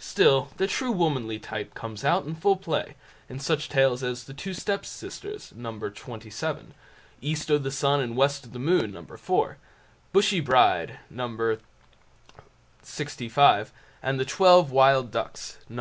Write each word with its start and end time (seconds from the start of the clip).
Still 0.00 0.48
the 0.56 0.66
true 0.66 0.90
womanly 0.90 1.38
type 1.38 1.72
comes 1.72 2.04
out 2.04 2.26
in 2.26 2.34
full 2.34 2.56
play 2.56 2.96
in 3.28 3.38
such 3.38 3.68
tales 3.68 4.02
as 4.02 4.24
"The 4.24 4.34
Two 4.34 4.52
Step 4.52 4.84
Sisters", 4.84 5.52
No. 5.54 5.70
xvii; 5.78 6.56
"East 7.20 7.48
o' 7.48 7.58
the 7.58 7.70
Sun 7.70 8.00
and 8.00 8.16
West 8.16 8.44
o' 8.44 8.48
the 8.50 8.58
Moon", 8.58 8.90
No. 8.90 9.02
iv; 9.08 9.56
"Bushy 10.12 10.40
Bride", 10.40 10.98
No. 11.08 11.28
xlv, 12.82 13.70
and 14.02 14.18
"The 14.18 14.24
Twelve 14.24 14.72
Wild 14.72 15.12
Ducks", 15.12 15.58
No. 15.68 15.76